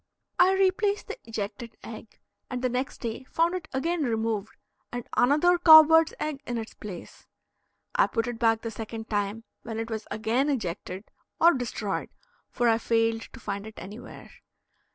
[0.39, 2.17] I replaced the ejected egg,
[2.49, 4.57] and the next day found it again removed,
[4.91, 7.27] and another cow bird's egg in its place;
[7.93, 12.09] I put it back the second time, when it was again ejected, or destroyed,
[12.49, 14.31] for I failed to find it anywhere.